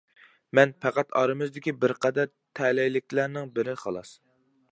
مەن 0.59 0.71
پەقەت 0.85 1.11
ئارىمىزدىكى 1.19 1.73
بىر 1.83 1.93
قەدەر 2.07 2.33
تەلەيلىكلەرنىڭ 2.61 3.55
بىرى، 3.59 3.79
خالاس. 3.85 4.15